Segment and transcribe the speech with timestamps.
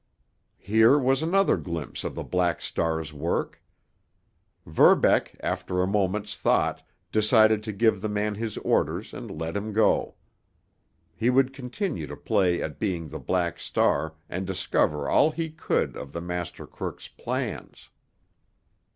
[0.57, 3.61] Here was another glimpse of the Black Star's work.
[4.65, 6.81] Verbeck, after a moment's thought,
[7.11, 10.15] decided to give the man his orders and let him go.
[11.15, 15.95] He would continue to play at being the Black Star and discover all he could
[15.95, 17.91] of the master crook's plans.